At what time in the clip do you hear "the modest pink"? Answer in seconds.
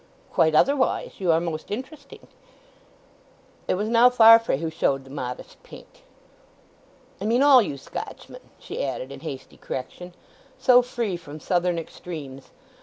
5.03-6.01